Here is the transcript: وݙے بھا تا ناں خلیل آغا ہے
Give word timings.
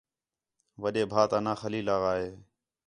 وݙے 0.81 1.03
بھا 1.11 1.21
تا 1.31 1.37
ناں 1.45 1.57
خلیل 1.61 1.87
آغا 1.95 2.13
ہے 2.21 2.29